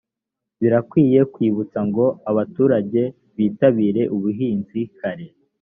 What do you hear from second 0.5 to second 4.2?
birakwiye kwibutsa ngo abaturage bitabire